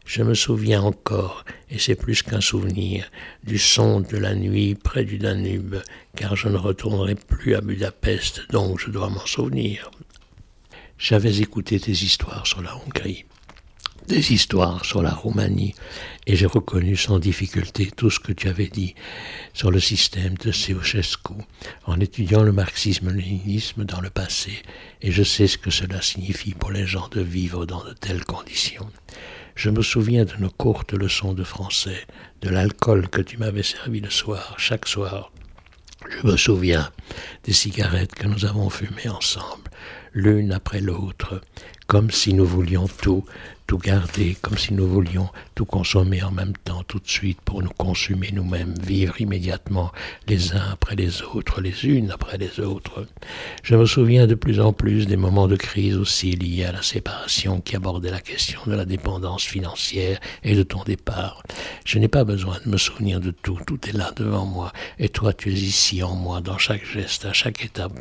Je 0.07 0.23
me 0.23 0.35
souviens 0.35 0.83
encore, 0.83 1.45
et 1.71 1.79
c'est 1.79 1.95
plus 1.95 2.23
qu'un 2.23 2.41
souvenir, 2.41 3.11
du 3.45 3.59
son 3.59 4.01
de 4.01 4.17
la 4.17 4.35
nuit 4.35 4.75
près 4.75 5.05
du 5.05 5.19
Danube, 5.19 5.77
car 6.17 6.37
je 6.37 6.49
ne 6.49 6.57
retournerai 6.57 7.15
plus 7.15 7.55
à 7.55 7.61
Budapest, 7.61 8.43
donc 8.51 8.81
je 8.81 8.91
dois 8.91 9.09
m'en 9.09 9.25
souvenir. 9.27 9.91
J'avais 10.99 11.39
écouté 11.39 11.79
tes 11.79 11.93
histoires 11.93 12.47
sur 12.47 12.61
la 12.61 12.77
Hongrie 12.77 13.25
des 14.09 14.33
histoires 14.33 14.85
sur 14.85 15.03
la 15.03 15.11
Roumanie 15.11 15.75
et 16.27 16.37
j'ai 16.37 16.47
reconnu 16.47 16.97
sans 16.97 17.19
difficulté 17.19 17.91
tout 17.91 18.11
ce 18.11 18.21
que 18.21 18.33
tu 18.33 18.49
avais 18.49 18.69
dit 18.69 18.95
sur 19.55 19.71
le 19.71 19.81
système 19.81 20.35
de 20.35 20.53
Ceausescu 20.53 21.35
en 21.87 22.01
étudiant 22.01 22.43
le 22.43 22.53
marxisme-léninisme 22.53 23.85
dans 23.85 24.01
le 24.01 24.11
passé 24.11 24.63
et 25.03 25.13
je 25.13 25.23
sais 25.23 25.47
ce 25.47 25.59
que 25.59 25.71
cela 25.71 26.03
signifie 26.03 26.55
pour 26.55 26.71
les 26.71 26.87
gens 26.87 27.09
de 27.09 27.21
vivre 27.21 27.67
dans 27.67 27.85
de 27.85 27.93
telles 27.93 28.25
conditions. 28.25 28.91
Je 29.55 29.71
me 29.71 29.83
souviens 29.83 30.25
de 30.25 30.37
nos 30.39 30.51
courtes 30.51 30.93
leçons 30.93 31.35
de 31.35 31.45
français, 31.45 32.07
de 32.43 32.49
l'alcool 32.49 33.09
que 33.09 33.21
tu 33.21 33.37
m'avais 33.37 33.63
servi 33.63 34.01
le 34.01 34.11
soir, 34.11 34.55
chaque 34.59 34.89
soir. 34.89 35.33
Je 36.09 36.27
me 36.27 36.37
souviens 36.37 36.91
des 37.45 37.53
cigarettes 37.53 38.15
que 38.15 38.27
nous 38.27 38.45
avons 38.47 38.71
fumées 38.71 39.09
ensemble, 39.09 39.70
l'une 40.13 40.53
après 40.53 40.81
l'autre, 40.81 41.41
comme 41.87 42.11
si 42.11 42.35
nous 42.35 42.47
voulions 42.47 42.87
tout, 43.03 43.25
tout 43.71 43.79
garder, 43.79 44.37
comme 44.43 44.59
si 44.59 44.75
nous 44.75 44.89
voulions 44.89 45.29
tout 45.55 45.65
consommer 45.65 46.25
en 46.25 46.33
même 46.33 46.55
temps, 46.65 46.83
tout 46.83 46.99
de 46.99 47.09
suite, 47.09 47.41
pour 47.41 47.63
nous 47.63 47.71
consumer 47.71 48.31
nous-mêmes, 48.33 48.75
vivre 48.83 49.21
immédiatement 49.21 49.93
les 50.27 50.55
uns 50.55 50.71
après 50.73 50.97
les 50.97 51.23
autres, 51.23 51.61
les 51.61 51.87
unes 51.87 52.11
après 52.11 52.37
les 52.37 52.59
autres. 52.59 53.07
Je 53.63 53.77
me 53.77 53.87
souviens 53.87 54.27
de 54.27 54.35
plus 54.35 54.59
en 54.59 54.73
plus 54.73 55.07
des 55.07 55.17
moments 55.17 55.47
de 55.47 55.55
crise 55.55 55.97
aussi 55.97 56.33
liés 56.33 56.65
à 56.65 56.73
la 56.73 56.83
séparation 56.83 57.61
qui 57.61 57.77
abordaient 57.77 58.11
la 58.11 58.21
question 58.21 58.61
de 58.67 58.75
la 58.75 58.85
dépendance 58.85 59.45
financière 59.45 60.19
et 60.43 60.57
de 60.57 60.65
ton 60.65 60.83
départ. 60.83 61.45
Je 61.85 62.01
n'ai 62.01 62.09
pas 62.09 62.25
besoin 62.25 62.57
de 62.65 62.71
me 62.71 62.77
souvenir 62.77 63.21
de 63.21 63.31
tout, 63.31 63.61
tout 63.69 63.79
est 63.89 63.97
là 63.97 64.11
devant 64.17 64.47
moi, 64.47 64.73
et 64.99 65.11
toi 65.11 65.33
tu 65.33 65.51
es 65.51 65.55
ici 65.55 66.03
en 66.03 66.17
moi, 66.17 66.41
dans 66.41 66.59
chaque 66.59 66.85
geste, 66.85 67.25
à 67.25 67.33
chaque 67.33 67.65
étape. 67.65 67.93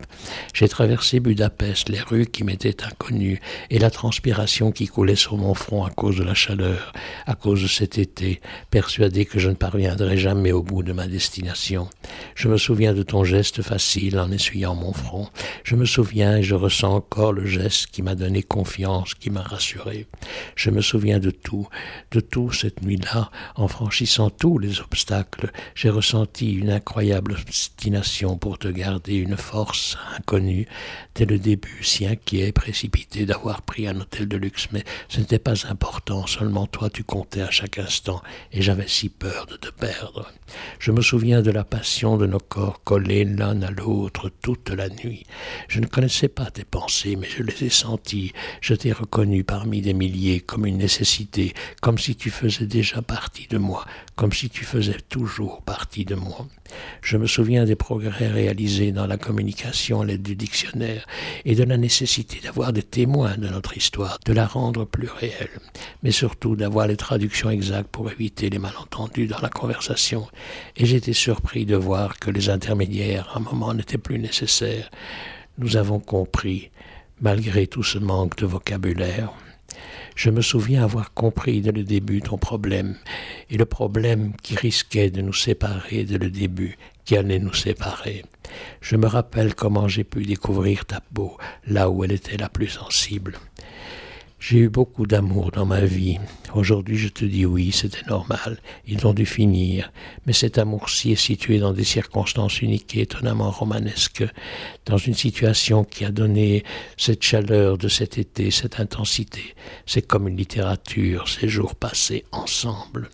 J'ai 0.55 0.67
traversé 0.67 1.19
Budapest, 1.19 1.68
les 1.87 2.01
rues 2.01 2.27
qui 2.27 2.43
m'étaient 2.43 2.83
inconnues, 2.83 3.39
et 3.69 3.79
la 3.79 3.89
transpiration 3.89 4.71
qui 4.71 4.87
coulait 4.87 5.15
sur 5.15 5.37
mon 5.37 5.53
front 5.53 5.83
à 5.83 5.89
cause 5.89 6.17
de 6.17 6.23
la 6.23 6.33
chaleur, 6.33 6.93
à 7.25 7.35
cause 7.35 7.61
de 7.61 7.67
cet 7.67 7.97
été, 7.97 8.41
persuadé 8.71 9.25
que 9.25 9.39
je 9.39 9.49
ne 9.49 9.55
parviendrai 9.55 10.17
jamais 10.17 10.51
au 10.51 10.63
bout 10.63 10.83
de 10.83 10.93
ma 10.93 11.07
destination. 11.07 11.89
Je 12.35 12.47
me 12.47 12.57
souviens 12.57 12.93
de 12.93 13.03
ton 13.03 13.23
geste 13.23 13.61
facile 13.61 14.19
en 14.19 14.31
essuyant 14.31 14.75
mon 14.75 14.93
front. 14.93 15.29
Je 15.63 15.75
me 15.75 15.85
souviens 15.85 16.37
et 16.37 16.43
je 16.43 16.55
ressens 16.55 16.93
encore 16.93 17.33
le 17.33 17.45
geste 17.45 17.87
qui 17.87 18.01
m'a 18.01 18.15
donné 18.15 18.43
confiance, 18.43 19.13
qui 19.13 19.29
m'a 19.29 19.41
rassuré. 19.41 20.07
Je 20.55 20.69
me 20.69 20.81
souviens 20.81 21.19
de 21.19 21.31
tout, 21.31 21.67
de 22.11 22.19
tout 22.19 22.51
cette 22.51 22.81
nuit-là, 22.83 23.31
en 23.55 23.67
franchissant 23.67 24.29
tous 24.29 24.57
les 24.57 24.79
obstacles. 24.79 25.51
J'ai 25.75 25.89
ressenti 25.89 26.53
une 26.53 26.69
incroyable 26.69 27.33
obstination 27.33 28.37
pour 28.37 28.57
te 28.57 28.67
garder, 28.67 29.15
une 29.15 29.37
force 29.37 29.97
inconnue. 30.17 30.67
Dès 31.15 31.25
le 31.25 31.39
si 31.81 32.05
inquiet, 32.05 32.51
précipité 32.51 33.25
d'avoir 33.25 33.61
pris 33.61 33.87
un 33.87 33.99
hôtel 33.99 34.27
de 34.27 34.37
luxe, 34.37 34.67
mais 34.71 34.83
ce 35.07 35.19
n'était 35.19 35.39
pas 35.39 35.67
important, 35.67 36.27
seulement 36.27 36.67
toi 36.67 36.89
tu 36.89 37.03
comptais 37.03 37.41
à 37.41 37.51
chaque 37.51 37.77
instant, 37.77 38.21
et 38.51 38.61
j'avais 38.61 38.87
si 38.87 39.09
peur 39.09 39.45
de 39.45 39.55
te 39.55 39.69
perdre. 39.69 40.31
Je 40.79 40.91
me 40.91 41.01
souviens 41.01 41.41
de 41.41 41.51
la 41.51 41.63
passion 41.63 42.17
de 42.17 42.25
nos 42.25 42.39
corps 42.39 42.83
collés 42.83 43.25
l'un 43.25 43.61
à 43.61 43.71
l'autre 43.71 44.29
toute 44.41 44.69
la 44.69 44.89
nuit. 44.89 45.25
Je 45.67 45.79
ne 45.79 45.85
connaissais 45.85 46.27
pas 46.27 46.49
tes 46.51 46.63
pensées, 46.63 47.15
mais 47.15 47.27
je 47.29 47.43
les 47.43 47.65
ai 47.65 47.69
senties. 47.69 48.33
Je 48.61 48.73
t'ai 48.73 48.91
reconnu 48.91 49.43
parmi 49.43 49.81
des 49.81 49.93
milliers 49.93 50.39
comme 50.39 50.65
une 50.65 50.77
nécessité, 50.77 51.53
comme 51.81 51.97
si 51.97 52.15
tu 52.15 52.29
faisais 52.29 52.65
déjà 52.65 53.01
partie 53.01 53.47
de 53.47 53.57
moi, 53.57 53.85
comme 54.15 54.33
si 54.33 54.49
tu 54.49 54.65
faisais 54.65 54.97
toujours 55.09 55.61
partie 55.61 56.05
de 56.05 56.15
moi. 56.15 56.47
Je 57.01 57.17
me 57.17 57.27
souviens 57.27 57.65
des 57.65 57.75
progrès 57.75 58.27
réalisés 58.27 58.91
dans 58.91 59.07
la 59.07 59.17
communication 59.17 60.01
à 60.01 60.05
l'aide 60.05 60.21
du 60.21 60.35
dictionnaire 60.35 61.07
et 61.49 61.55
de 61.55 61.63
la 61.63 61.77
nécessité 61.77 62.39
d'avoir 62.43 62.71
des 62.73 62.83
témoins 62.83 63.35
de 63.35 63.47
notre 63.47 63.75
histoire, 63.75 64.19
de 64.23 64.33
la 64.33 64.45
rendre 64.45 64.85
plus 64.85 65.09
réelle, 65.09 65.49
mais 66.03 66.11
surtout 66.11 66.55
d'avoir 66.55 66.85
les 66.85 66.95
traductions 66.95 67.49
exactes 67.49 67.89
pour 67.89 68.11
éviter 68.11 68.51
les 68.51 68.59
malentendus 68.59 69.25
dans 69.25 69.39
la 69.39 69.49
conversation. 69.49 70.27
Et 70.77 70.85
j'étais 70.85 71.13
surpris 71.13 71.65
de 71.65 71.75
voir 71.75 72.19
que 72.19 72.29
les 72.29 72.51
intermédiaires, 72.51 73.31
à 73.33 73.39
un 73.39 73.41
moment, 73.41 73.73
n'étaient 73.73 73.97
plus 73.97 74.19
nécessaires. 74.19 74.91
Nous 75.57 75.75
avons 75.75 75.99
compris, 75.99 76.69
malgré 77.19 77.65
tout 77.65 77.81
ce 77.81 77.97
manque 77.97 78.37
de 78.37 78.45
vocabulaire. 78.45 79.33
Je 80.15 80.29
me 80.29 80.43
souviens 80.43 80.83
avoir 80.83 81.15
compris 81.15 81.61
dès 81.61 81.71
le 81.71 81.83
début 81.83 82.21
ton 82.21 82.37
problème, 82.37 82.95
et 83.49 83.57
le 83.57 83.65
problème 83.65 84.33
qui 84.43 84.55
risquait 84.55 85.09
de 85.09 85.21
nous 85.21 85.33
séparer 85.33 86.03
dès 86.03 86.19
le 86.19 86.29
début, 86.29 86.77
qui 87.09 87.17
allait 87.17 87.39
nous 87.39 87.55
séparer. 87.55 88.23
Je 88.81 88.95
me 88.95 89.07
rappelle 89.07 89.55
comment 89.55 89.87
j'ai 89.87 90.03
pu 90.03 90.25
découvrir 90.25 90.85
ta 90.85 91.01
peau, 91.01 91.39
là 91.65 91.89
où 91.89 92.03
elle 92.03 92.11
était 92.11 92.37
la 92.37 92.49
plus 92.49 92.67
sensible. 92.67 93.39
J'ai 94.39 94.59
eu 94.59 94.69
beaucoup 94.69 95.07
d'amour 95.07 95.49
dans 95.49 95.65
ma 95.65 95.81
vie. 95.81 96.19
Aujourd'hui, 96.53 96.99
je 96.99 97.07
te 97.07 97.25
dis 97.25 97.47
oui, 97.47 97.71
c'était 97.71 98.07
normal. 98.07 98.59
Ils 98.85 99.07
ont 99.07 99.15
dû 99.15 99.25
finir. 99.25 99.91
Mais 100.27 100.33
cet 100.33 100.59
amour-ci 100.59 101.13
est 101.13 101.15
situé 101.15 101.57
dans 101.57 101.73
des 101.73 101.83
circonstances 101.83 102.61
uniques 102.61 102.95
et 102.95 103.01
étonnamment 103.01 103.49
romanesques, 103.49 104.25
dans 104.85 104.97
une 104.97 105.15
situation 105.15 105.83
qui 105.83 106.05
a 106.05 106.11
donné 106.11 106.63
cette 106.95 107.23
chaleur 107.23 107.79
de 107.79 107.87
cet 107.87 108.19
été, 108.19 108.51
cette 108.51 108.79
intensité. 108.79 109.55
C'est 109.87 110.05
comme 110.05 110.27
une 110.27 110.37
littérature, 110.37 111.27
ces 111.27 111.49
jours 111.49 111.73
passés 111.73 112.23
ensemble. 112.31 113.09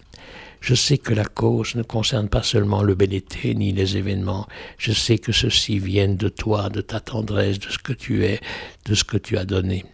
Je 0.65 0.73
sais 0.73 0.97
que 0.97 1.13
la 1.13 1.25
cause 1.25 1.75
ne 1.75 1.83
concerne 1.83 2.27
pas 2.27 2.41
seulement 2.41 2.81
le 2.81 2.95
bel 2.95 3.13
été 3.13 3.53
ni 3.53 3.71
les 3.71 3.97
événements. 3.97 4.47
Je 4.79 4.93
sais 4.93 5.19
que 5.19 5.31
ceux-ci 5.31 5.77
viennent 5.77 6.17
de 6.17 6.27
toi, 6.27 6.71
de 6.71 6.81
ta 6.81 6.99
tendresse, 6.99 7.59
de 7.59 7.69
ce 7.69 7.77
que 7.77 7.93
tu 7.93 8.25
es, 8.25 8.39
de 8.85 8.95
ce 8.95 9.03
que 9.03 9.17
tu 9.17 9.37
as 9.37 9.45
donné. 9.45 9.85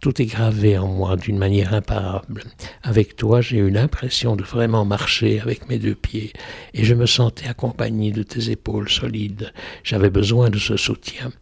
Tout 0.00 0.20
est 0.20 0.26
gravé 0.26 0.76
en 0.76 0.88
moi 0.88 1.16
d'une 1.16 1.38
manière 1.38 1.72
imparable. 1.72 2.44
Avec 2.82 3.16
toi, 3.16 3.40
j'ai 3.40 3.56
eu 3.56 3.70
l'impression 3.70 4.36
de 4.36 4.44
vraiment 4.44 4.84
marcher 4.84 5.40
avec 5.40 5.66
mes 5.66 5.78
deux 5.78 5.94
pieds, 5.94 6.34
et 6.74 6.84
je 6.84 6.92
me 6.92 7.06
sentais 7.06 7.48
accompagné 7.48 8.12
de 8.12 8.22
tes 8.22 8.50
épaules 8.50 8.90
solides. 8.90 9.50
J'avais 9.82 10.10
besoin 10.10 10.50
de 10.50 10.58
ce 10.58 10.76
soutien. 10.76 11.32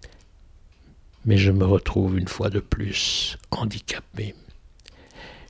Mais 1.25 1.38
je 1.38 1.50
me 1.50 1.64
retrouve 1.64 2.16
une 2.16 2.28
fois 2.28 2.50
de 2.50 2.61
plus 2.61 3.37
handicapé. 3.50 4.37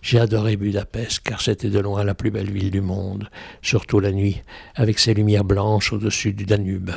J'ai 0.05 0.21
adoré 0.21 0.59
Budapest 0.59 1.21
car 1.21 1.41
c'était 1.41 1.71
de 1.71 1.79
loin 1.79 2.05
la 2.05 2.15
plus 2.15 2.31
belle 2.31 2.51
ville 2.51 2.71
du 2.71 2.83
monde, 2.83 3.31
surtout 3.63 4.01
la 4.01 4.13
nuit, 4.13 4.43
avec 4.75 4.99
ses 4.99 5.15
lumières 5.15 5.45
blanches 5.45 5.95
au-dessus 5.95 6.35
du 6.35 6.45
Danube, 6.45 6.91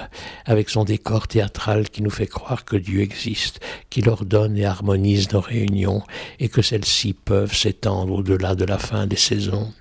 avec 0.45 0.69
son 0.69 0.83
décor 0.83 1.29
théâtral 1.29 1.89
qui 1.89 2.03
nous 2.03 2.09
fait 2.09 2.27
croire 2.27 2.65
que 2.65 2.75
Dieu 2.75 2.99
existe, 2.99 3.61
qu'il 3.89 4.09
ordonne 4.09 4.57
et 4.57 4.65
harmonise 4.65 5.31
nos 5.31 5.39
réunions 5.39 6.03
et 6.41 6.49
que 6.49 6.61
celles-ci 6.61 7.13
peuvent 7.13 7.55
s'étendre 7.55 8.11
au-delà 8.11 8.55
de 8.55 8.65
la 8.65 8.77
fin 8.77 9.07
des 9.07 9.15
saisons. 9.15 9.71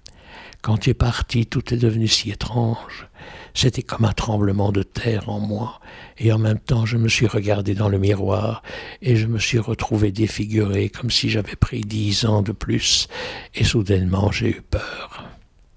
Quand 0.66 0.78
tu 0.78 0.90
es 0.90 0.94
parti, 0.94 1.46
tout 1.46 1.73
est 1.73 1.76
devenu 1.76 2.08
si 2.08 2.32
étrange. 2.32 3.06
C'était 3.54 3.85
comme 3.85 4.04
un 4.04 4.12
tremblement 4.12 4.73
de 4.73 4.82
terre 4.82 5.28
en 5.28 5.38
moi, 5.38 5.80
et 6.18 6.32
en 6.32 6.40
même 6.40 6.58
temps 6.58 6.85
je 6.85 6.96
me 6.96 7.06
suis 7.06 7.28
regardé 7.28 7.76
dans 7.76 7.88
le 7.88 8.00
miroir, 8.00 8.64
et 9.00 9.14
je 9.14 9.28
me 9.28 9.38
suis 9.38 9.61
retrouvé 9.61 10.11
défiguré 10.11 10.88
comme 10.88 11.12
si 11.12 11.30
j'avais 11.30 11.54
pris 11.54 11.82
dix 11.82 12.25
ans 12.25 12.42
de 12.42 12.50
plus, 12.50 13.06
et 13.54 13.62
soudainement 13.62 14.32
j'ai 14.32 14.56
eu 14.56 14.61
peur. 14.61 15.28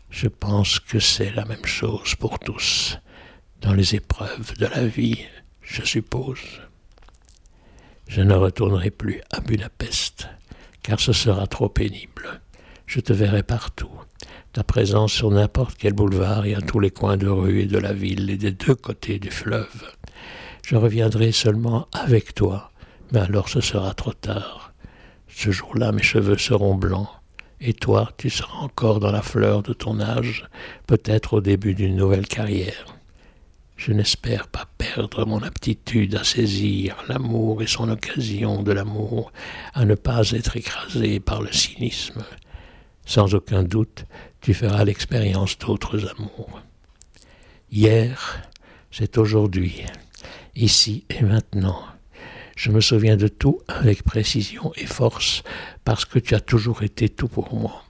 Je 0.09 0.27
pense 0.27 0.79
que 0.79 0.97
c'est 0.97 1.35
la 1.35 1.45
même 1.45 1.67
chose 1.67 2.15
pour 2.15 2.39
tous, 2.39 2.97
dans 3.61 3.73
les 3.73 3.93
épreuves 3.93 4.57
de 4.57 4.65
la 4.65 4.87
vie, 4.87 5.19
je 5.61 5.83
suppose. 5.83 6.61
Je 8.07 8.21
ne 8.21 8.33
retournerai 8.33 8.89
plus 8.89 9.21
à 9.29 9.39
Budapest, 9.39 10.29
car 10.81 10.99
ce 10.99 11.13
sera 11.13 11.45
trop 11.45 11.69
pénible. 11.69 12.41
Je 12.87 13.01
te 13.01 13.13
verrai 13.13 13.43
partout. 13.43 13.91
Ta 14.51 14.63
présence 14.63 15.13
sur 15.13 15.29
n'importe 15.29 15.77
quel 15.77 15.93
boulevard 15.93 16.45
et 16.45 16.55
à 16.55 16.61
tous 16.61 16.79
les 16.79 16.89
coins 16.89 17.17
de 17.17 17.27
rue 17.27 17.61
et 17.61 17.65
de 17.67 17.77
la 17.77 17.93
ville 17.93 18.31
et 18.31 18.37
des 18.37 18.51
deux 18.51 18.73
côtés 18.73 19.19
du 19.19 19.29
fleuve. 19.29 19.91
Je 20.65 20.75
reviendrai 20.75 21.31
seulement 21.31 21.87
avec 21.93 22.33
toi, 22.33 22.71
mais 23.11 23.19
alors 23.19 23.47
ce 23.47 23.61
sera 23.61 23.93
trop 23.93 24.13
tard. 24.13 24.73
Ce 25.27 25.51
jour-là, 25.51 25.91
mes 25.91 26.01
cheveux 26.01 26.37
seront 26.37 26.73
blancs, 26.73 27.09
et 27.61 27.73
toi, 27.73 28.11
tu 28.17 28.31
seras 28.31 28.57
encore 28.57 28.99
dans 28.99 29.11
la 29.11 29.21
fleur 29.21 29.61
de 29.61 29.73
ton 29.73 29.99
âge, 29.99 30.47
peut-être 30.87 31.33
au 31.33 31.41
début 31.41 31.75
d'une 31.75 31.95
nouvelle 31.95 32.27
carrière. 32.27 32.95
Je 33.77 33.93
n'espère 33.93 34.47
pas 34.47 34.65
perdre 34.77 35.25
mon 35.25 35.43
aptitude 35.43 36.15
à 36.15 36.23
saisir 36.23 36.97
l'amour 37.07 37.61
et 37.61 37.67
son 37.67 37.87
occasion 37.87 38.63
de 38.63 38.71
l'amour, 38.71 39.31
à 39.73 39.85
ne 39.85 39.95
pas 39.95 40.31
être 40.31 40.57
écrasé 40.57 41.19
par 41.19 41.41
le 41.41 41.51
cynisme. 41.51 42.23
Sans 43.09 43.33
aucun 43.33 43.63
doute, 43.63 44.05
tu 44.39 44.53
feras 44.53 44.83
l'expérience 44.83 45.57
d'autres 45.57 46.07
amours. 46.11 46.61
Hier, 47.71 48.43
c'est 48.91 49.17
aujourd'hui, 49.17 49.83
ici 50.55 51.05
et 51.09 51.23
maintenant. 51.23 51.81
Je 52.55 52.69
me 52.69 52.81
souviens 52.81 53.17
de 53.17 53.27
tout 53.27 53.61
avec 53.67 54.03
précision 54.03 54.71
et 54.75 54.85
force 54.85 55.41
parce 55.83 56.05
que 56.05 56.19
tu 56.19 56.35
as 56.35 56.39
toujours 56.39 56.83
été 56.83 57.09
tout 57.09 57.27
pour 57.27 57.51
moi. 57.51 57.83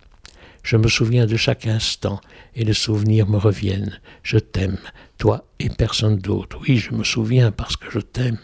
Je 0.64 0.78
me 0.78 0.88
souviens 0.88 1.26
de 1.26 1.36
chaque 1.36 1.68
instant 1.68 2.22
et 2.56 2.64
les 2.64 2.72
souvenirs 2.72 3.28
me 3.28 3.38
reviennent. 3.38 4.00
Je 4.24 4.38
t'aime, 4.38 4.80
toi 5.18 5.44
et 5.60 5.68
personne 5.68 6.20
d'autre. 6.20 6.60
Oui, 6.62 6.78
je 6.78 6.94
me 6.94 7.04
souviens 7.04 7.52
parce 7.52 7.76
que 7.76 7.92
je 7.92 8.00
t'aime. 8.00 8.40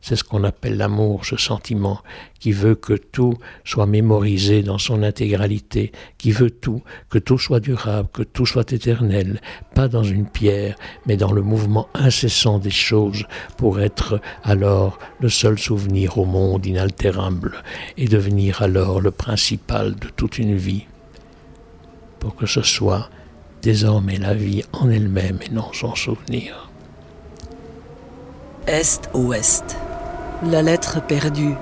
C'est 0.00 0.16
ce 0.16 0.24
qu'on 0.24 0.44
appelle 0.44 0.76
l'amour, 0.76 1.24
ce 1.24 1.36
sentiment 1.36 2.00
qui 2.38 2.52
veut 2.52 2.76
que 2.76 2.94
tout 2.94 3.34
soit 3.64 3.86
mémorisé 3.86 4.62
dans 4.62 4.78
son 4.78 5.02
intégralité, 5.02 5.92
qui 6.18 6.30
veut 6.30 6.50
tout, 6.50 6.82
que 7.10 7.18
tout 7.18 7.38
soit 7.38 7.60
durable, 7.60 8.08
que 8.12 8.22
tout 8.22 8.46
soit 8.46 8.72
éternel, 8.72 9.40
pas 9.74 9.88
dans 9.88 10.04
une 10.04 10.26
pierre, 10.26 10.76
mais 11.06 11.16
dans 11.16 11.32
le 11.32 11.42
mouvement 11.42 11.88
incessant 11.94 12.58
des 12.58 12.70
choses, 12.70 13.24
pour 13.56 13.80
être 13.80 14.20
alors 14.44 14.98
le 15.20 15.28
seul 15.28 15.58
souvenir 15.58 16.18
au 16.18 16.24
monde 16.24 16.64
inaltérable, 16.64 17.62
et 17.96 18.06
devenir 18.06 18.62
alors 18.62 19.00
le 19.00 19.10
principal 19.10 19.96
de 19.96 20.08
toute 20.08 20.38
une 20.38 20.56
vie. 20.56 20.86
Pour 22.20 22.36
que 22.36 22.46
ce 22.46 22.62
soit 22.62 23.10
désormais 23.62 24.18
la 24.18 24.34
vie 24.34 24.62
en 24.72 24.88
elle-même 24.90 25.38
et 25.44 25.52
non 25.52 25.72
son 25.72 25.94
souvenir. 25.94 26.70
Est-Ouest. 28.66 29.76
La 30.44 30.62
lettre 30.62 31.02
perdue 31.02 31.56